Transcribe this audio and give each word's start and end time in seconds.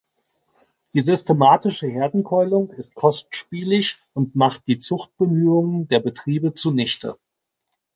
Die 0.95 0.99
systematische 1.01 1.85
Herdenkeulung 1.85 2.71
ist 2.71 2.95
kostspielig 2.95 3.97
und 4.15 4.35
macht 4.35 4.65
die 4.65 4.79
Zuchtbemühungen 4.79 5.89
der 5.89 5.99
Betriebe 5.99 6.55
zunichte. 6.55 7.19